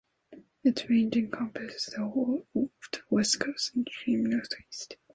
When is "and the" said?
3.75-3.89